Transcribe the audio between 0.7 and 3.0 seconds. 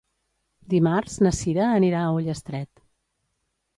Dimarts na Sira anirà a Ullastret.